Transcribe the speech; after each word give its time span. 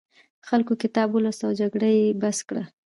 خلکو 0.47 0.73
کتاب 0.83 1.07
ولوست 1.11 1.41
او 1.47 1.51
جګړه 1.61 1.87
یې 1.97 2.17
بس 2.21 2.37
کړه. 2.47 2.63